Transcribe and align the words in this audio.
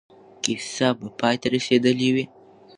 کیسه 0.43 0.89
به 0.99 1.07
پای 1.19 1.35
ته 1.41 1.47
رسېدلې 1.55 2.09
وي. 2.15 2.25